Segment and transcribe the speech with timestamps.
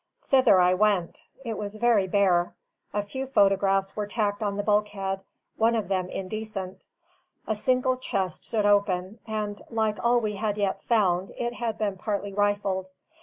[0.25, 1.27] Thither I went.
[1.45, 2.55] It was very bare;
[2.91, 5.21] a few photographs were tacked on the bulkhead,
[5.57, 6.87] one of them indecent;
[7.45, 11.97] a single chest stood open, and, like all we had yet found, it had been
[11.97, 12.87] partly rifled.